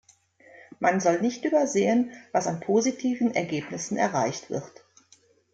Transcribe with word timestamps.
Man 0.79 0.99
soll 0.99 1.21
nicht 1.21 1.45
übersehen, 1.45 2.11
was 2.31 2.47
an 2.47 2.59
positiven 2.59 3.35
Ergebnissen 3.35 3.97
erreicht 3.97 4.49
wird. 4.49 4.83